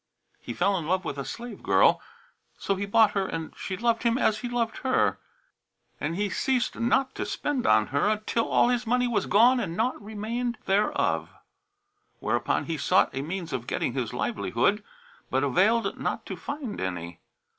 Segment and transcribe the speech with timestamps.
[0.39, 2.01] He fell in love with a slave girl;
[2.57, 5.19] so he bought her and she loved him as he loved her;
[5.99, 9.77] and he ceased not to spend upon her, till all his money was gone and
[9.77, 11.29] naught remained thereof;
[12.19, 14.83] whereupon he sought a means of getting his livelihood,
[15.29, 17.19] but availed not to find any.